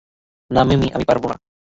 না, 0.51 0.61
মিমি, 0.63 0.87
আমি 0.93 1.05
পারবো 1.05 1.27
না। 1.27 1.35